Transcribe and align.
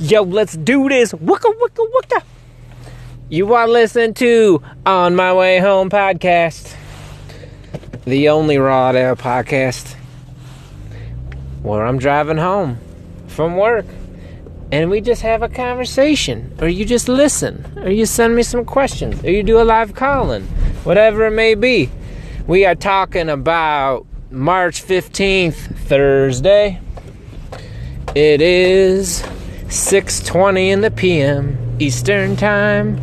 Yo, 0.00 0.22
let's 0.22 0.56
do 0.56 0.88
this. 0.88 1.12
Wicka, 1.12 1.52
wicka, 1.58 1.84
wicka. 1.92 2.22
You 3.28 3.52
are 3.54 3.66
listening 3.66 4.14
to 4.14 4.62
On 4.86 5.16
My 5.16 5.34
Way 5.34 5.58
Home 5.58 5.90
podcast, 5.90 6.76
the 8.04 8.28
only 8.28 8.58
Raw 8.58 8.92
Dale 8.92 9.16
podcast 9.16 9.96
where 11.62 11.84
I'm 11.84 11.98
driving 11.98 12.36
home 12.36 12.78
from 13.26 13.56
work 13.56 13.86
and 14.70 14.88
we 14.88 15.00
just 15.00 15.22
have 15.22 15.42
a 15.42 15.48
conversation, 15.48 16.56
or 16.60 16.68
you 16.68 16.84
just 16.84 17.08
listen, 17.08 17.66
or 17.78 17.90
you 17.90 18.06
send 18.06 18.36
me 18.36 18.44
some 18.44 18.64
questions, 18.64 19.24
or 19.24 19.30
you 19.32 19.42
do 19.42 19.60
a 19.60 19.64
live 19.64 19.96
call 19.96 20.30
in, 20.30 20.44
whatever 20.84 21.26
it 21.26 21.32
may 21.32 21.56
be. 21.56 21.90
We 22.46 22.64
are 22.66 22.76
talking 22.76 23.28
about 23.28 24.06
March 24.30 24.80
15th, 24.80 25.76
Thursday. 25.88 26.80
It 28.14 28.40
is 28.40 29.24
6:20 29.68 30.70
in 30.70 30.80
the 30.80 30.90
PM 30.90 31.58
Eastern 31.78 32.36
Time. 32.36 32.98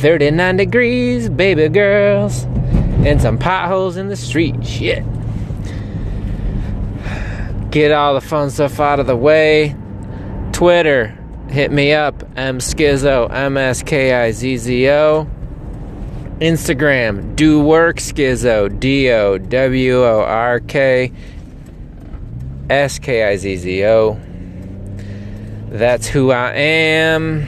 39 0.00 0.56
degrees, 0.56 1.28
baby 1.28 1.68
girls, 1.68 2.44
and 3.04 3.20
some 3.20 3.38
potholes 3.38 3.96
in 3.96 4.08
the 4.08 4.16
street. 4.16 4.54
Shit. 4.64 5.04
Get 7.70 7.92
all 7.92 8.14
the 8.14 8.20
fun 8.20 8.50
stuff 8.50 8.80
out 8.80 9.00
of 9.00 9.06
the 9.06 9.16
way. 9.16 9.74
Twitter, 10.52 11.18
hit 11.48 11.70
me 11.70 11.92
up, 11.92 12.24
M 12.36 12.58
Skizzo, 12.58 13.32
M 13.32 13.56
S 13.56 13.82
K 13.82 14.14
I 14.14 14.32
Z 14.32 14.56
Z 14.56 14.88
O. 14.90 15.28
Instagram, 16.40 17.34
do 17.34 17.60
work 17.60 17.96
Skizzo, 17.96 18.68
D 18.78 19.10
O 19.10 19.38
W 19.38 20.04
O 20.04 20.20
R 20.20 20.60
K 20.60 21.12
S 22.70 22.98
K 22.98 23.24
I 23.24 23.36
Z 23.36 23.56
Z 23.56 23.84
O. 23.84 24.20
That's 25.70 26.06
who 26.06 26.30
I 26.30 26.52
am. 26.52 27.46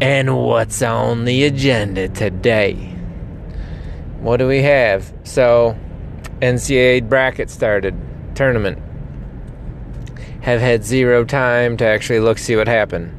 And 0.00 0.36
what's 0.36 0.82
on 0.82 1.24
the 1.24 1.44
agenda 1.44 2.08
today? 2.08 2.74
What 4.20 4.38
do 4.38 4.48
we 4.48 4.62
have? 4.62 5.12
So, 5.22 5.78
NCAA 6.40 7.08
bracket 7.08 7.48
started, 7.48 7.94
tournament. 8.34 8.78
Have 10.42 10.60
had 10.60 10.84
zero 10.84 11.24
time 11.24 11.76
to 11.76 11.84
actually 11.86 12.20
look 12.20 12.38
see 12.38 12.56
what 12.56 12.66
happened. 12.66 13.12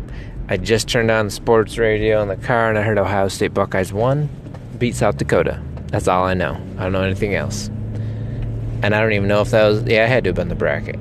I 0.49 0.57
just 0.57 0.87
turned 0.87 1.09
on 1.09 1.29
sports 1.29 1.77
radio 1.77 2.21
in 2.21 2.27
the 2.27 2.37
car 2.37 2.69
and 2.69 2.77
I 2.77 2.81
heard 2.81 2.97
Ohio 2.97 3.27
State 3.27 3.53
Buckeyes 3.53 3.91
won, 3.91 4.29
beat 4.77 4.95
South 4.95 5.17
Dakota. 5.17 5.61
That's 5.87 6.07
all 6.07 6.25
I 6.25 6.33
know. 6.33 6.61
I 6.77 6.83
don't 6.83 6.91
know 6.91 7.03
anything 7.03 7.35
else. 7.35 7.67
And 8.81 8.93
I 8.93 9.01
don't 9.01 9.13
even 9.13 9.27
know 9.27 9.41
if 9.41 9.51
that 9.51 9.65
was, 9.67 9.83
yeah, 9.83 10.03
I 10.03 10.07
had 10.07 10.23
to 10.25 10.29
have 10.29 10.35
been 10.35 10.49
the 10.49 10.55
bracket. 10.55 10.99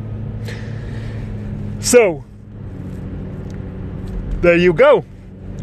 So, 1.81 2.25
there 4.41 4.57
you 4.57 4.73
go. 4.73 5.05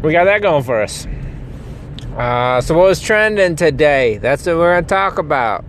We 0.02 0.12
got 0.12 0.24
that 0.24 0.42
going 0.42 0.64
for 0.64 0.82
us. 0.82 1.06
Uh, 2.16 2.60
so, 2.60 2.76
what 2.76 2.88
was 2.88 3.00
trending 3.00 3.56
today? 3.56 4.18
That's 4.18 4.44
what 4.46 4.56
we're 4.56 4.78
to 4.80 4.86
talk 4.86 5.18
about. 5.18 5.64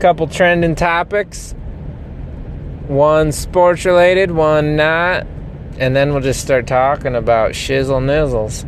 Couple 0.00 0.26
trending 0.26 0.74
topics. 0.74 1.54
One 2.88 3.30
sports 3.32 3.84
related, 3.84 4.30
one 4.32 4.76
not. 4.76 5.26
And 5.78 5.94
then 5.94 6.12
we'll 6.12 6.22
just 6.22 6.40
start 6.40 6.66
talking 6.66 7.14
about 7.14 7.52
shizzle 7.52 8.02
nizzles. 8.02 8.66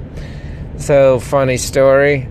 So, 0.81 1.19
funny 1.21 1.57
story. 1.57 2.29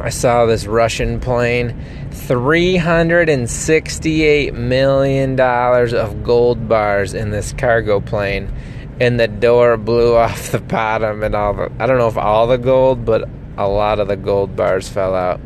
I 0.00 0.10
saw 0.10 0.44
this 0.46 0.66
Russian 0.66 1.20
plane, 1.20 1.80
$368 2.10 4.54
million 4.54 5.40
of 5.40 6.24
gold 6.24 6.68
bars 6.68 7.14
in 7.14 7.30
this 7.30 7.52
cargo 7.52 8.00
plane 8.00 8.52
and 9.00 9.18
the 9.18 9.28
door 9.28 9.76
blew 9.76 10.14
off 10.16 10.52
the 10.52 10.60
bottom 10.60 11.22
and 11.22 11.34
all 11.34 11.54
the 11.54 11.72
I 11.78 11.86
don't 11.86 11.98
know 11.98 12.08
if 12.08 12.16
all 12.16 12.46
the 12.46 12.58
gold, 12.58 13.04
but 13.04 13.28
a 13.56 13.68
lot 13.68 14.00
of 14.00 14.08
the 14.08 14.16
gold 14.16 14.56
bars 14.56 14.88
fell 14.88 15.14
out. 15.14 15.40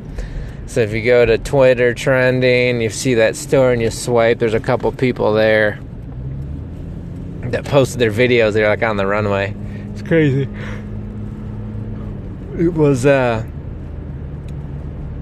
So 0.66 0.80
if 0.80 0.92
you 0.92 1.02
go 1.02 1.24
to 1.24 1.38
Twitter 1.38 1.94
trending, 1.94 2.80
you 2.80 2.90
see 2.90 3.14
that 3.14 3.36
store 3.36 3.72
and 3.72 3.80
you 3.80 3.90
swipe, 3.90 4.38
there's 4.38 4.54
a 4.54 4.60
couple 4.60 4.92
people 4.92 5.32
there 5.32 5.80
that 7.44 7.64
posted 7.64 7.98
their 7.98 8.10
videos. 8.10 8.52
They're 8.52 8.68
like 8.68 8.82
on 8.82 8.96
the 8.96 9.06
runway. 9.06 9.54
It's 9.92 10.02
crazy. 10.02 10.48
It 12.58 12.74
was 12.74 13.06
uh 13.06 13.46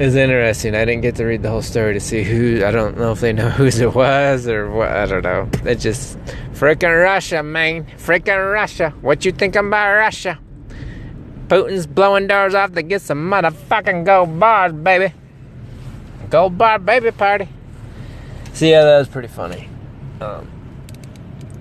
was 0.04 0.14
interesting. 0.14 0.74
I 0.74 0.84
didn't 0.84 1.02
get 1.02 1.16
to 1.16 1.24
read 1.24 1.42
the 1.42 1.48
whole 1.48 1.62
story 1.62 1.94
to 1.94 2.00
see 2.00 2.22
who. 2.22 2.64
I 2.64 2.70
don't 2.70 2.98
know 2.98 3.12
if 3.12 3.20
they 3.20 3.32
know 3.32 3.48
whose 3.58 3.80
it 3.80 3.94
was 3.94 4.46
or 4.46 4.70
what. 4.70 4.88
I 4.88 5.06
don't 5.06 5.22
know. 5.22 5.48
It 5.64 5.76
just 5.76 6.18
freaking 6.52 7.02
Russia, 7.02 7.42
man. 7.42 7.86
Freaking 7.96 8.52
Russia. 8.52 8.90
What 9.00 9.24
you 9.24 9.32
think 9.32 9.56
about 9.56 9.94
Russia? 9.94 10.38
Putin's 11.48 11.86
blowing 11.86 12.26
doors 12.26 12.54
off 12.54 12.72
to 12.72 12.82
get 12.82 13.02
some 13.02 13.30
motherfucking 13.30 14.04
gold 14.04 14.38
bars, 14.38 14.72
baby. 14.72 15.14
Gold 16.28 16.58
bar 16.58 16.78
baby 16.78 17.12
party. 17.12 17.48
See, 18.52 18.70
yeah, 18.70 18.82
that 18.82 18.98
was 18.98 19.08
pretty 19.08 19.28
funny. 19.28 19.68
Um, 20.20 20.50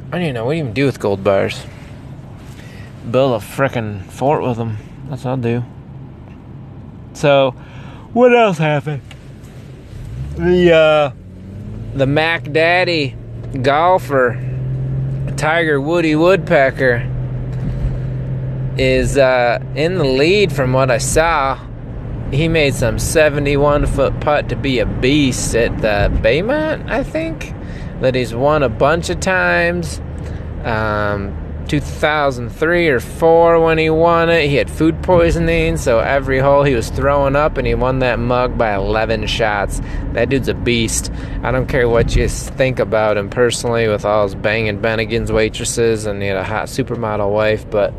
I 0.07 0.11
don't 0.13 0.21
even 0.23 0.33
know 0.35 0.45
what 0.45 0.53
do 0.53 0.57
you 0.57 0.63
even 0.63 0.73
do 0.73 0.85
with 0.85 0.99
gold 0.99 1.23
bars. 1.23 1.63
Build 3.11 3.39
a 3.39 3.45
freaking 3.45 4.03
fort 4.05 4.41
with 4.41 4.57
them. 4.57 4.77
That's 5.09 5.23
what 5.23 5.31
I'll 5.31 5.37
do. 5.37 5.63
So, 7.13 7.53
what 8.15 8.33
else 8.33 8.57
happened? 8.57 9.01
The 10.37 10.73
uh, 10.73 11.11
the 11.93 12.07
Mac 12.07 12.49
Daddy 12.49 13.13
golfer, 13.61 14.41
Tiger 15.35 15.81
Woody 15.81 16.15
Woodpecker, 16.15 17.11
is 18.77 19.17
uh, 19.17 19.59
in 19.75 19.97
the 19.97 20.05
lead 20.05 20.53
from 20.53 20.71
what 20.71 20.89
I 20.89 20.97
saw. 20.97 21.59
He 22.31 22.47
made 22.47 22.73
some 22.73 22.99
71 22.99 23.85
foot 23.85 24.17
putt 24.21 24.47
to 24.47 24.55
be 24.55 24.79
a 24.79 24.85
beast 24.85 25.53
at 25.53 25.77
the 25.81 26.17
Baymont, 26.21 26.89
I 26.89 27.03
think. 27.03 27.53
That 27.99 28.15
he's 28.15 28.33
won 28.33 28.63
a 28.63 28.69
bunch 28.69 29.09
of 29.09 29.19
times. 29.19 29.99
Um, 30.63 31.44
2003 31.67 32.87
or 32.89 32.99
4 32.99 33.59
when 33.59 33.77
he 33.77 33.89
won 33.89 34.29
it. 34.29 34.49
He 34.49 34.55
had 34.55 34.69
food 34.69 35.01
poisoning, 35.03 35.77
so 35.77 35.99
every 35.99 36.39
hole 36.39 36.63
he 36.63 36.75
was 36.75 36.89
throwing 36.89 37.35
up, 37.35 37.57
and 37.57 37.67
he 37.67 37.75
won 37.75 37.99
that 37.99 38.19
mug 38.19 38.57
by 38.57 38.75
11 38.75 39.27
shots. 39.27 39.81
That 40.13 40.29
dude's 40.29 40.47
a 40.47 40.53
beast. 40.53 41.11
I 41.43 41.51
don't 41.51 41.67
care 41.67 41.87
what 41.87 42.15
you 42.15 42.27
think 42.27 42.79
about 42.79 43.17
him 43.17 43.29
personally 43.29 43.87
with 43.87 44.05
all 44.05 44.23
his 44.23 44.35
banging 44.35 44.79
Bennigan's 44.79 45.31
waitresses, 45.31 46.05
and 46.05 46.21
he 46.21 46.27
had 46.27 46.37
a 46.37 46.43
hot 46.43 46.67
supermodel 46.67 47.31
wife, 47.31 47.69
but 47.69 47.93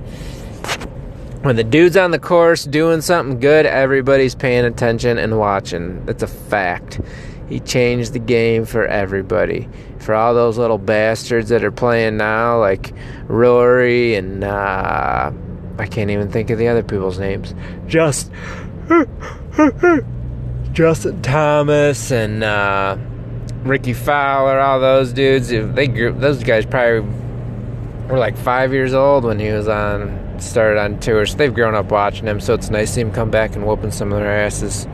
when 1.43 1.55
the 1.55 1.65
dude's 1.65 1.97
on 1.97 2.11
the 2.11 2.19
course 2.19 2.65
doing 2.65 3.01
something 3.01 3.39
good, 3.39 3.67
everybody's 3.67 4.35
paying 4.35 4.65
attention 4.65 5.17
and 5.17 5.39
watching. 5.39 6.05
That's 6.05 6.25
a 6.25 6.27
fact. 6.27 7.01
He 7.49 7.61
changed 7.61 8.13
the 8.13 8.19
game 8.19 8.65
for 8.65 8.85
everybody. 8.87 9.69
For 9.99 10.15
all 10.15 10.35
those 10.35 10.59
little 10.59 10.79
bastards 10.79 11.49
that 11.51 11.63
are 11.63 11.71
playing 11.71 12.17
now, 12.17 12.59
like 12.59 12.93
Rory 13.29 14.17
and 14.17 14.43
uh, 14.43 15.31
I 15.79 15.87
can't 15.87 16.11
even 16.11 16.31
think 16.31 16.51
of 16.51 16.59
the 16.59 16.69
other 16.69 16.83
people's 16.83 17.19
names. 17.19 17.55
Just 17.87 18.31
Justin 20.73 21.23
Thomas 21.23 22.11
and 22.11 22.43
uh, 22.43 22.97
Rickie 23.63 23.93
Fowler, 23.93 24.59
all 24.59 24.81
those 24.81 25.13
dudes. 25.13 25.49
They 25.49 25.87
grew, 25.87 26.13
those 26.13 26.43
guys 26.43 26.67
probably 26.67 27.01
were 28.09 28.19
like 28.19 28.37
five 28.37 28.73
years 28.73 28.95
old 28.95 29.25
when 29.25 29.39
he 29.39 29.51
was 29.51 29.69
on 29.69 30.41
started 30.41 30.79
on 30.79 30.99
tour. 31.01 31.27
So 31.27 31.37
they've 31.37 31.55
grown 31.55 31.75
up 31.75 31.91
watching 31.91 32.27
him. 32.27 32.41
So 32.41 32.55
it's 32.55 32.71
nice 32.71 32.89
to 32.89 32.95
see 32.95 33.01
him 33.01 33.13
come 33.13 33.31
back 33.31 33.55
and 33.55 33.67
whooping 33.67 33.91
some 33.91 34.13
of 34.13 34.19
their 34.19 34.45
asses. 34.45 34.87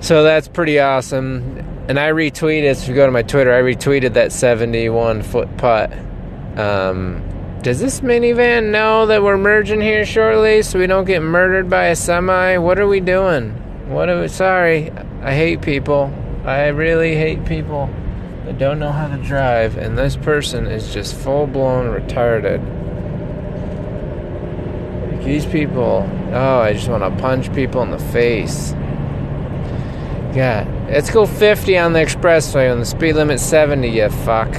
So 0.00 0.22
that's 0.22 0.48
pretty 0.48 0.80
awesome. 0.80 1.58
And 1.88 1.98
I 1.98 2.10
retweeted, 2.10 2.64
if 2.64 2.88
you 2.88 2.94
go 2.94 3.04
to 3.04 3.12
my 3.12 3.22
Twitter, 3.22 3.52
I 3.52 3.60
retweeted 3.60 4.14
that 4.14 4.32
71 4.32 5.22
foot 5.22 5.54
putt. 5.58 5.92
Um, 6.58 7.22
does 7.62 7.80
this 7.80 8.00
minivan 8.00 8.70
know 8.70 9.04
that 9.06 9.22
we're 9.22 9.36
merging 9.36 9.82
here 9.82 10.06
shortly 10.06 10.62
so 10.62 10.78
we 10.78 10.86
don't 10.86 11.04
get 11.04 11.20
murdered 11.20 11.68
by 11.68 11.86
a 11.86 11.96
semi? 11.96 12.56
What 12.56 12.78
are 12.78 12.88
we 12.88 13.00
doing? 13.00 13.50
What 13.90 14.08
are 14.08 14.22
we, 14.22 14.28
sorry, 14.28 14.90
I 15.22 15.34
hate 15.34 15.60
people. 15.60 16.10
I 16.46 16.68
really 16.68 17.14
hate 17.14 17.44
people 17.44 17.90
that 18.46 18.56
don't 18.56 18.78
know 18.78 18.92
how 18.92 19.14
to 19.14 19.22
drive, 19.22 19.76
and 19.76 19.98
this 19.98 20.16
person 20.16 20.66
is 20.66 20.94
just 20.94 21.14
full 21.14 21.46
blown 21.46 21.86
retarded. 21.86 22.64
These 25.22 25.44
people, 25.44 26.08
oh, 26.32 26.58
I 26.60 26.72
just 26.72 26.88
want 26.88 27.02
to 27.02 27.20
punch 27.20 27.52
people 27.54 27.82
in 27.82 27.90
the 27.90 27.98
face. 27.98 28.72
God, 30.34 30.68
let's 30.88 31.10
go 31.10 31.26
50 31.26 31.76
on 31.78 31.92
the 31.92 31.98
expressway 31.98 32.68
when 32.68 32.78
the 32.78 32.86
speed 32.86 33.14
limit's 33.14 33.42
70, 33.42 33.88
you 33.88 34.08
fuck. 34.08 34.54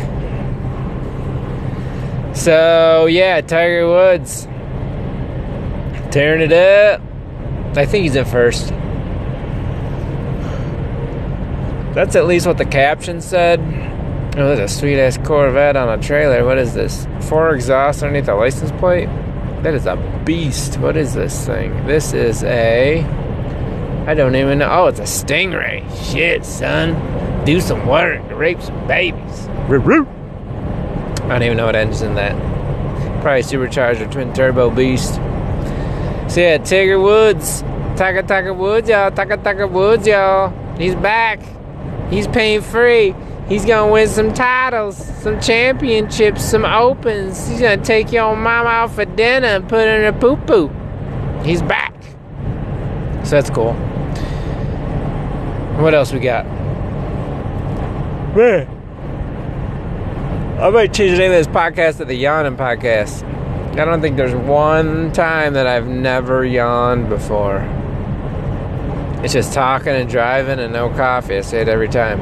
So, 2.36 3.06
yeah, 3.06 3.42
Tiger 3.42 3.88
Woods 3.88 4.48
tearing 6.12 6.42
it 6.42 6.52
up. 6.52 7.02
I 7.78 7.86
think 7.86 8.04
he's 8.04 8.16
in 8.16 8.26
first. 8.26 8.70
That's 11.94 12.16
at 12.16 12.26
least 12.26 12.48
what 12.48 12.58
the 12.58 12.66
caption 12.66 13.22
said. 13.22 13.60
Oh, 14.38 14.56
there's 14.56 14.60
a 14.60 14.68
sweet 14.74 14.98
ass 15.00 15.18
Corvette 15.18 15.76
on 15.76 15.90
a 15.90 16.02
trailer. 16.02 16.46
What 16.46 16.58
is 16.58 16.74
this? 16.74 17.06
Four 17.22 17.54
exhausts 17.54 18.02
underneath 18.02 18.28
the 18.28 18.36
license 18.36 18.72
plate? 18.80 19.08
That 19.64 19.74
is 19.74 19.86
a 19.86 19.96
beast. 20.26 20.78
What 20.80 20.96
is 20.96 21.14
this 21.14 21.46
thing? 21.46 21.86
This 21.86 22.14
is 22.14 22.44
a. 22.44 23.04
I 24.08 24.14
don't 24.16 24.36
even 24.36 24.60
know. 24.60 24.70
Oh, 24.70 24.88
it's 24.88 25.00
a 25.00 25.04
Stingray. 25.04 25.86
Shit, 26.12 26.44
son. 26.44 27.46
Do 27.46 27.62
some 27.62 27.88
work. 27.88 28.22
Rape 28.32 28.62
some 28.62 28.88
babies. 28.88 29.48
I 29.48 31.28
don't 31.28 31.44
even 31.44 31.58
know 31.58 31.68
what 31.68 31.76
engine 31.76 32.10
in 32.10 32.16
that. 32.16 32.34
Probably 33.22 33.44
supercharger 33.44 34.12
twin 34.12 34.34
turbo 34.34 34.70
beast. 34.72 35.16
So 36.34 36.42
yeah, 36.42 36.58
Tiger 36.58 37.00
Woods. 37.00 37.62
Tiger 37.96 38.24
Tiger 38.24 38.54
Woods, 38.54 38.90
y'all. 38.90 39.12
Tiger 39.12 39.38
Tiger 39.38 39.68
Woods, 39.68 40.08
y'all. 40.08 40.52
He's 40.78 40.96
back. 40.96 41.40
He's 42.10 42.28
pain 42.28 42.62
free. 42.62 43.14
He's 43.48 43.66
gonna 43.66 43.92
win 43.92 44.08
some 44.08 44.34
titles, 44.34 44.98
some 44.98 45.40
championships, 45.40 46.44
some 46.44 46.66
opens. 46.66 47.48
He's 47.48 47.60
gonna 47.60 47.84
take 47.84 48.12
your 48.12 48.36
mama 48.36 48.70
out 48.70 48.92
for 48.92 49.06
dinner 49.06 49.48
and 49.48 49.70
put 49.70 49.86
her 49.86 50.02
in 50.02 50.16
a 50.16 50.18
poo 50.18 50.38
poo. 50.38 50.72
He's 51.44 51.62
back. 51.62 51.94
So 53.24 53.32
that's 53.32 53.50
cool. 53.50 53.76
What 55.82 55.96
else 55.96 56.14
we 56.14 56.20
got? 56.20 56.46
Man. 58.36 58.68
I 60.62 60.70
might 60.70 60.94
change 60.94 61.14
the 61.14 61.18
name 61.18 61.32
of 61.32 61.40
this 61.40 61.48
podcast 61.48 61.98
to 61.98 62.06
the 62.06 62.14
Yawning 62.14 62.56
Podcast. 62.56 63.24
I 63.80 63.84
don't 63.84 64.00
think 64.00 64.16
there's 64.16 64.36
one 64.36 65.12
time 65.12 65.56
that 65.56 65.66
I've 65.66 65.88
never 65.88 66.46
yawned 66.46 67.10
before. 67.10 67.62
It's 69.24 69.34
just 69.34 69.54
talking 69.54 69.94
and 69.94 70.08
driving 70.08 70.60
and 70.60 70.72
no 70.72 70.92
coffee. 70.92 71.38
I 71.38 71.42
say 71.42 71.62
it 71.62 71.68
every 71.68 71.90
time. 71.90 72.22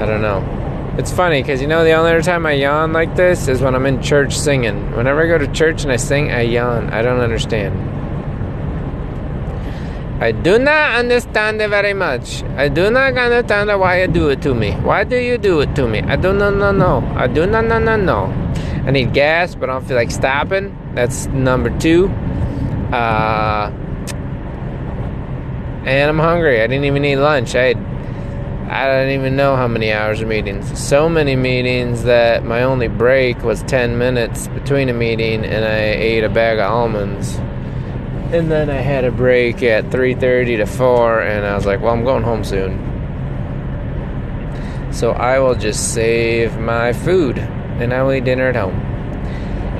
I 0.00 0.06
don't 0.06 0.22
know. 0.22 0.94
It's 0.96 1.12
funny 1.12 1.42
because 1.42 1.60
you 1.60 1.66
know 1.66 1.84
the 1.84 1.92
only 1.92 2.12
other 2.12 2.22
time 2.22 2.46
I 2.46 2.52
yawn 2.52 2.94
like 2.94 3.14
this 3.14 3.46
is 3.48 3.60
when 3.60 3.74
I'm 3.74 3.84
in 3.84 4.00
church 4.00 4.34
singing. 4.38 4.96
Whenever 4.96 5.22
I 5.22 5.26
go 5.26 5.36
to 5.36 5.52
church 5.52 5.82
and 5.82 5.92
I 5.92 5.96
sing, 5.96 6.30
I 6.30 6.40
yawn. 6.40 6.88
I 6.88 7.02
don't 7.02 7.20
understand. 7.20 7.97
I 10.20 10.32
do 10.32 10.58
not 10.58 10.96
understand 10.96 11.62
it 11.62 11.70
very 11.70 11.94
much. 11.94 12.42
I 12.56 12.68
do 12.68 12.90
not 12.90 13.16
understand 13.16 13.68
why 13.78 14.02
you 14.02 14.08
do 14.08 14.30
it 14.30 14.42
to 14.42 14.52
me. 14.52 14.72
Why 14.72 15.04
do 15.04 15.16
you 15.16 15.38
do 15.38 15.60
it 15.60 15.76
to 15.76 15.86
me? 15.86 16.00
I 16.00 16.16
do 16.16 16.32
not 16.32 16.54
know, 16.54 16.72
no. 16.72 17.06
I 17.14 17.28
do 17.28 17.46
not 17.46 17.66
know, 17.66 17.78
no, 17.78 17.94
no. 17.94 18.24
I 18.84 18.90
need 18.90 19.14
gas, 19.14 19.54
but 19.54 19.70
I 19.70 19.74
don't 19.74 19.86
feel 19.86 19.96
like 19.96 20.10
stopping. 20.10 20.76
That's 20.94 21.26
number 21.26 21.70
two. 21.78 22.08
Uh, 22.90 23.70
and 25.86 26.10
I'm 26.10 26.18
hungry. 26.18 26.62
I 26.62 26.66
didn't 26.66 26.86
even 26.86 27.04
eat 27.04 27.14
lunch. 27.14 27.54
I 27.54 27.74
had, 27.74 27.76
I 28.68 28.86
don't 28.88 29.10
even 29.10 29.36
know 29.36 29.54
how 29.54 29.68
many 29.68 29.92
hours 29.92 30.20
of 30.20 30.26
meetings. 30.26 30.76
So 30.76 31.08
many 31.08 31.36
meetings 31.36 32.02
that 32.02 32.44
my 32.44 32.64
only 32.64 32.88
break 32.88 33.44
was 33.44 33.62
10 33.62 33.96
minutes 33.96 34.48
between 34.48 34.88
a 34.88 34.94
meeting 34.94 35.44
and 35.44 35.64
I 35.64 35.78
ate 35.78 36.24
a 36.24 36.28
bag 36.28 36.58
of 36.58 36.68
almonds 36.68 37.38
and 38.32 38.50
then 38.50 38.68
I 38.68 38.76
had 38.76 39.04
a 39.04 39.10
break 39.10 39.62
at 39.62 39.90
3:30 39.90 40.56
to 40.58 40.66
4 40.66 41.20
and 41.22 41.46
I 41.46 41.54
was 41.54 41.64
like, 41.64 41.80
"Well, 41.80 41.92
I'm 41.92 42.04
going 42.04 42.22
home 42.22 42.44
soon." 42.44 42.78
So 44.90 45.12
I 45.12 45.38
will 45.38 45.54
just 45.54 45.94
save 45.94 46.58
my 46.58 46.92
food 46.92 47.38
and 47.80 47.92
I 47.92 48.02
will 48.02 48.12
eat 48.12 48.24
dinner 48.24 48.48
at 48.48 48.56
home. 48.56 48.80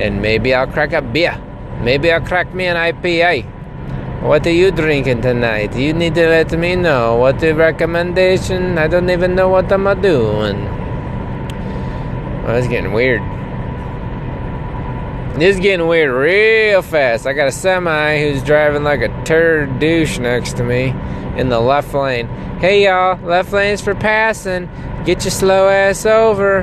And 0.00 0.23
maybe 0.23 0.55
I'll 0.55 0.67
crack 0.67 0.93
a 0.93 1.03
beer. 1.03 1.35
Maybe 1.83 2.12
I'll 2.12 2.21
crack 2.21 2.55
me 2.55 2.67
an 2.67 2.77
IPA. 2.77 3.45
What 4.23 4.47
are 4.47 4.53
you 4.53 4.71
drinking 4.71 5.21
tonight? 5.21 5.77
You 5.77 5.93
need 5.93 6.15
to 6.15 6.27
let 6.27 6.50
me 6.53 6.75
know. 6.75 7.17
What 7.17 7.39
the 7.39 7.53
recommendation? 7.55 8.79
I 8.79 8.89
don't 8.89 9.11
even 9.11 9.35
know 9.35 9.49
what 9.49 9.71
I'm 9.73 9.87
doing. 10.00 10.67
Oh, 12.47 12.55
it's 12.55 12.67
getting 12.67 12.93
weird. 12.93 13.38
This 15.38 15.55
is 15.55 15.61
getting 15.61 15.87
weird 15.87 16.11
real 16.11 16.82
fast. 16.82 17.25
I 17.25 17.32
got 17.32 17.46
a 17.46 17.52
semi 17.52 18.19
who's 18.19 18.43
driving 18.43 18.82
like 18.82 19.02
a 19.02 19.25
turd 19.25 19.79
douche 19.79 20.19
next 20.19 20.56
to 20.56 20.64
me 20.64 20.88
in 21.37 21.49
the 21.49 21.61
left 21.61 21.94
lane. 21.94 22.26
Hey 22.58 22.87
y'all, 22.87 23.17
left 23.25 23.52
lane's 23.52 23.81
for 23.81 23.94
passing. 23.94 24.69
Get 25.05 25.23
your 25.23 25.31
slow 25.31 25.69
ass 25.69 26.05
over. 26.06 26.62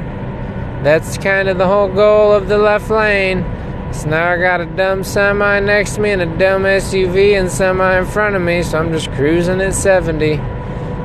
That's 0.84 1.18
kind 1.18 1.48
of 1.48 1.58
the 1.58 1.66
whole 1.66 1.88
goal 1.88 2.34
of 2.34 2.50
the 2.50 2.58
left 2.58 2.90
lane. 2.90 3.46
So 3.94 4.10
now 4.10 4.32
I 4.32 4.38
got 4.38 4.60
a 4.60 4.66
dumb 4.66 5.06
semi 5.06 5.62
next 5.62 5.96
to 5.96 6.02
me 6.02 6.10
and 6.10 6.22
a 6.22 6.38
dumb 6.38 6.64
SUV 6.64 7.40
and 7.40 7.50
semi 7.50 7.98
in 7.98 8.06
front 8.06 8.36
of 8.36 8.42
me, 8.42 8.62
so 8.62 8.78
I'm 8.78 8.92
just 8.92 9.10
cruising 9.14 9.62
at 9.62 9.74
70 9.74 10.36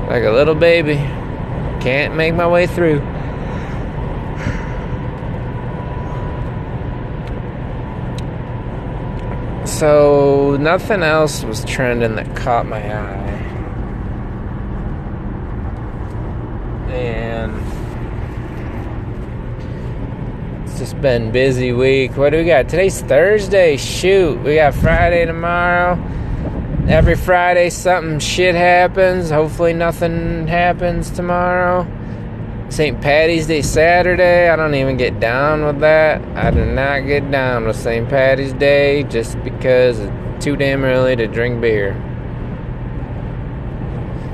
like 0.09 0.25
a 0.25 0.33
little 0.33 0.57
baby. 0.57 0.97
Can't 1.81 2.17
make 2.17 2.35
my 2.35 2.49
way 2.49 2.67
through. 2.67 2.99
So 9.81 10.59
nothing 10.61 11.03
else 11.03 11.43
was 11.43 11.65
trending 11.65 12.17
that 12.17 12.37
caught 12.37 12.67
my 12.67 12.77
eye. 12.77 13.31
And 16.93 17.57
it's 20.67 20.79
just 20.79 21.01
been 21.01 21.33
busy 21.33 21.73
week. 21.73 22.19
What 22.19 22.29
do 22.29 22.37
we 22.37 22.45
got? 22.45 22.69
Today's 22.69 23.01
Thursday. 23.01 23.79
Shoot, 23.79 24.43
we 24.43 24.57
got 24.57 24.75
Friday 24.75 25.25
tomorrow. 25.25 25.95
Every 26.87 27.17
Friday 27.17 27.71
something 27.71 28.19
shit 28.19 28.55
happens. 28.55 29.31
Hopefully 29.31 29.73
nothing 29.73 30.47
happens 30.47 31.11
tomorrow. 31.11 31.87
St. 32.71 33.01
Patty's 33.01 33.49
Day 33.49 33.63
Saturday, 33.63 34.49
I 34.49 34.55
don't 34.55 34.77
even 34.77 34.97
get 34.97 35.19
down 35.19 35.65
with 35.65 35.81
that. 35.81 36.23
I 36.37 36.53
do 36.53 36.65
not 36.65 37.01
get 37.01 37.29
down 37.29 37.67
with 37.67 37.75
St. 37.75 38.09
Patty's 38.09 38.53
Day 38.53 39.03
just 39.03 39.43
because 39.43 39.99
it's 39.99 40.45
too 40.45 40.55
damn 40.55 40.85
early 40.85 41.17
to 41.17 41.27
drink 41.27 41.61
beer. 41.61 41.95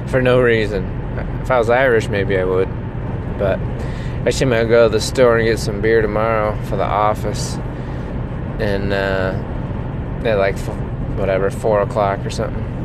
For 0.08 0.20
no 0.20 0.38
reason. 0.38 0.84
If 1.42 1.50
I 1.50 1.58
was 1.58 1.70
Irish, 1.70 2.08
maybe 2.08 2.38
I 2.38 2.44
would. 2.44 2.68
But 3.38 3.58
actually, 4.26 4.42
I'm 4.42 4.50
gonna 4.50 4.68
go 4.68 4.88
to 4.88 4.92
the 4.92 5.00
store 5.00 5.38
and 5.38 5.46
get 5.48 5.58
some 5.58 5.80
beer 5.80 6.02
tomorrow 6.02 6.54
for 6.64 6.76
the 6.76 6.84
office. 6.84 7.54
And, 8.60 8.92
uh, 8.92 9.32
at 10.26 10.36
like, 10.36 10.58
whatever, 11.16 11.50
4 11.50 11.80
o'clock 11.80 12.24
or 12.24 12.30
something. 12.30 12.75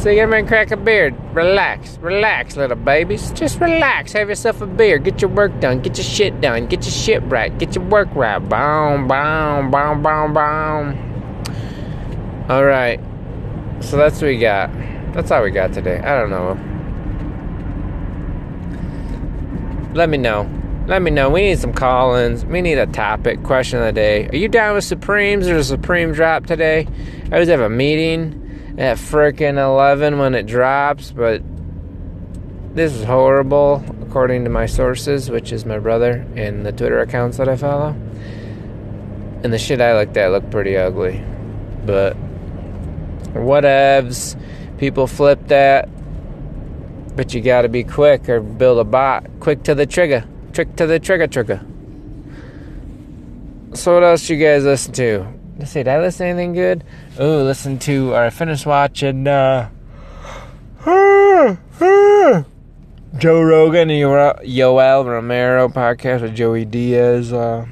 So 0.00 0.08
you 0.08 0.22
and 0.32 0.48
crack 0.48 0.70
a 0.70 0.78
beer. 0.78 1.10
Relax, 1.34 1.98
relax, 1.98 2.56
little 2.56 2.74
babies. 2.74 3.32
Just 3.32 3.60
relax. 3.60 4.12
Have 4.14 4.30
yourself 4.30 4.62
a 4.62 4.66
beer. 4.66 4.96
Get 4.96 5.20
your 5.20 5.30
work 5.30 5.60
done. 5.60 5.82
Get 5.82 5.98
your 5.98 6.06
shit 6.06 6.40
done. 6.40 6.68
Get 6.68 6.84
your 6.84 6.92
shit 6.92 7.22
right. 7.24 7.58
Get 7.58 7.74
your 7.74 7.84
work 7.84 8.08
right. 8.14 8.38
Boom, 8.38 9.06
boom, 9.06 9.70
boom, 9.70 10.02
boom, 10.02 10.32
boom. 10.32 10.96
All 12.48 12.64
right. 12.64 12.98
So 13.80 13.98
that's 13.98 14.22
what 14.22 14.28
we 14.28 14.38
got. 14.38 14.72
That's 15.12 15.30
all 15.30 15.42
we 15.42 15.50
got 15.50 15.74
today. 15.74 15.98
I 15.98 16.18
don't 16.18 16.30
know. 16.30 16.58
Let 19.92 20.08
me 20.08 20.16
know. 20.16 20.48
Let 20.86 21.02
me 21.02 21.10
know. 21.10 21.28
We 21.28 21.42
need 21.42 21.58
some 21.58 21.74
call-ins. 21.74 22.46
We 22.46 22.62
need 22.62 22.78
a 22.78 22.86
topic. 22.86 23.42
Question 23.42 23.80
of 23.80 23.84
the 23.84 23.92
day. 23.92 24.28
Are 24.28 24.36
you 24.36 24.48
down 24.48 24.76
with 24.76 24.84
Supremes? 24.84 25.44
There's 25.44 25.66
a 25.66 25.76
Supreme 25.76 26.12
drop 26.12 26.46
today. 26.46 26.88
I 27.26 27.34
always 27.34 27.48
have 27.48 27.60
a 27.60 27.68
meeting 27.68 28.39
at 28.80 28.96
frickin' 28.96 29.62
11 29.62 30.18
when 30.18 30.34
it 30.34 30.46
drops, 30.46 31.12
but 31.12 31.42
this 32.74 32.94
is 32.94 33.04
horrible, 33.04 33.84
according 34.00 34.44
to 34.44 34.50
my 34.50 34.64
sources, 34.64 35.30
which 35.30 35.52
is 35.52 35.66
my 35.66 35.78
brother 35.78 36.26
and 36.34 36.64
the 36.64 36.72
Twitter 36.72 37.00
accounts 37.00 37.36
that 37.36 37.46
I 37.46 37.56
follow. 37.56 37.90
And 39.42 39.52
the 39.52 39.58
shit 39.58 39.82
I 39.82 39.92
looked 39.98 40.16
at 40.16 40.30
looked 40.30 40.50
pretty 40.50 40.78
ugly. 40.78 41.22
But 41.84 42.16
whatevs. 43.34 44.40
People 44.78 45.06
flip 45.06 45.48
that. 45.48 45.88
But 47.16 47.34
you 47.34 47.42
gotta 47.42 47.68
be 47.68 47.84
quick 47.84 48.30
or 48.30 48.40
build 48.40 48.78
a 48.78 48.84
bot. 48.84 49.26
Quick 49.40 49.62
to 49.64 49.74
the 49.74 49.84
trigger. 49.84 50.24
Trick 50.54 50.74
to 50.76 50.86
the 50.86 50.98
trigger 50.98 51.26
trigger. 51.26 51.60
So 53.74 53.94
what 53.94 54.04
else 54.04 54.28
you 54.30 54.38
guys 54.38 54.64
listen 54.64 54.94
to? 54.94 55.39
Let's 55.60 55.72
see, 55.72 55.80
did 55.80 55.88
I 55.88 56.00
listen 56.00 56.24
to 56.24 56.30
anything 56.30 56.54
good? 56.54 56.84
Oh, 57.18 57.42
listen 57.42 57.78
to, 57.80 58.14
or 58.14 58.24
I 58.24 58.30
finished 58.30 58.64
watching, 58.64 59.26
uh, 59.26 59.68
Joe 63.18 63.42
Rogan 63.42 63.90
and 63.90 64.00
Yoel 64.00 65.04
Romero 65.04 65.68
podcast 65.68 66.22
with 66.22 66.34
Joey 66.34 66.64
Diaz, 66.64 67.30
uh, 67.34 67.66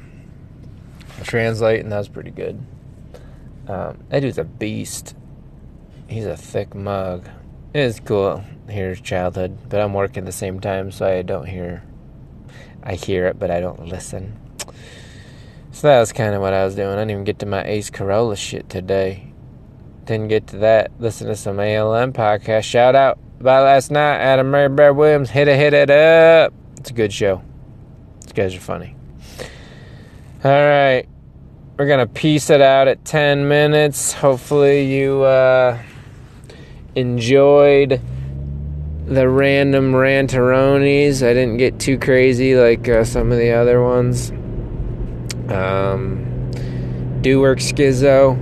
translating. 1.22 1.88
That 1.88 1.96
was 1.96 2.08
pretty 2.08 2.30
good. 2.30 2.60
Um, 3.66 4.04
that 4.10 4.20
dude's 4.20 4.36
a 4.36 4.44
beast. 4.44 5.16
He's 6.08 6.26
a 6.26 6.36
thick 6.36 6.74
mug. 6.74 7.26
It 7.72 7.80
is 7.80 8.00
cool. 8.00 8.44
Here's 8.68 9.00
childhood, 9.00 9.56
but 9.70 9.80
I'm 9.80 9.94
working 9.94 10.24
at 10.24 10.26
the 10.26 10.32
same 10.32 10.60
time, 10.60 10.92
so 10.92 11.06
I 11.06 11.22
don't 11.22 11.46
hear. 11.46 11.82
I 12.82 12.96
hear 12.96 13.28
it, 13.28 13.38
but 13.38 13.50
I 13.50 13.60
don't 13.60 13.86
listen. 13.86 14.38
So 15.70 15.88
that 15.88 16.00
was 16.00 16.12
kind 16.12 16.34
of 16.34 16.40
what 16.40 16.54
I 16.54 16.64
was 16.64 16.74
doing. 16.74 16.88
I 16.88 16.96
didn't 16.96 17.10
even 17.10 17.24
get 17.24 17.38
to 17.40 17.46
my 17.46 17.64
Ace 17.64 17.90
Carolla 17.90 18.36
shit 18.36 18.68
today. 18.68 19.32
Didn't 20.06 20.28
get 20.28 20.46
to 20.48 20.58
that. 20.58 20.90
Listen 20.98 21.26
to 21.28 21.36
some 21.36 21.58
ALN 21.58 22.12
podcast. 22.12 22.64
Shout 22.64 22.94
out 22.94 23.18
about 23.40 23.64
last 23.64 23.90
night. 23.90 24.16
Adam 24.16 24.50
Mary 24.50 24.68
Brad 24.68 24.96
Williams. 24.96 25.30
Hit 25.30 25.48
it, 25.48 25.56
hit 25.56 25.74
it 25.74 25.90
up. 25.90 26.52
It's 26.78 26.90
a 26.90 26.94
good 26.94 27.12
show. 27.12 27.42
These 28.22 28.32
guys 28.32 28.54
are 28.54 28.60
funny. 28.60 28.96
All 30.44 30.50
right. 30.50 31.06
We're 31.76 31.86
going 31.86 32.00
to 32.00 32.12
piece 32.12 32.50
it 32.50 32.60
out 32.60 32.88
at 32.88 33.04
10 33.04 33.46
minutes. 33.46 34.12
Hopefully, 34.14 34.96
you 34.96 35.22
uh, 35.22 35.80
enjoyed 36.94 38.00
the 39.06 39.28
random 39.28 39.92
rantaronis. 39.92 41.22
I 41.22 41.34
didn't 41.34 41.58
get 41.58 41.78
too 41.78 41.98
crazy 41.98 42.56
like 42.56 42.88
uh, 42.88 43.04
some 43.04 43.30
of 43.30 43.38
the 43.38 43.52
other 43.52 43.82
ones. 43.82 44.32
Um, 45.48 46.50
Do 47.20 47.40
Work 47.40 47.58
Skizzo, 47.58 48.36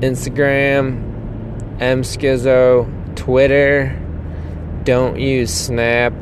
Instagram, 0.00 1.80
M 1.80 2.02
Skizzo, 2.02 3.16
Twitter. 3.16 3.96
Don't 4.84 5.18
use 5.18 5.52
Snap 5.52 6.12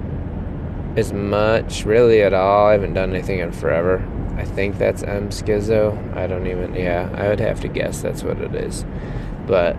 as 0.97 1.13
much, 1.13 1.85
really 1.85 2.23
at 2.23 2.35
all. 2.35 2.67
I 2.67 2.73
haven't 2.73 2.95
done 2.95 3.11
anything 3.15 3.39
in 3.39 3.53
forever. 3.53 4.07
I 4.37 4.45
think 4.45 4.79
that's 4.79 5.03
M 5.03 5.31
Skizzo. 5.31 6.17
I 6.17 6.27
don't 6.27 6.47
even, 6.47 6.75
yeah, 6.75 7.11
I 7.15 7.29
would 7.29 7.41
have 7.41 7.61
to 7.61 7.69
guess 7.69 8.03
that's 8.03 8.23
what 8.23 8.39
it 8.41 8.55
is. 8.55 8.85
But 9.47 9.77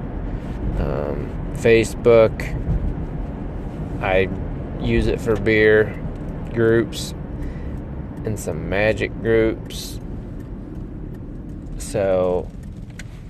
um, 0.80 1.54
Facebook, 1.56 2.42
I 4.02 4.30
use 4.82 5.08
it 5.08 5.20
for 5.20 5.36
beer 5.36 5.96
groups 6.54 7.14
and 8.26 8.40
some 8.40 8.70
magic 8.70 9.14
groups. 9.22 10.00
So 11.90 12.48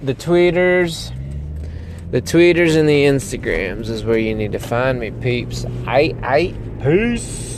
the 0.04 0.14
tweeters, 0.14 1.14
the 2.12 2.22
tweeters 2.22 2.76
and 2.76 2.90
the 2.90 3.06
Instagrams 3.06 3.88
is 3.90 4.04
where 4.04 4.18
you 4.18 4.36
need 4.36 4.52
to 4.52 4.60
find 4.60 5.00
me, 5.00 5.12
peeps. 5.12 5.66
I, 5.88 6.14
I, 6.22 6.54
peace. 6.84 7.49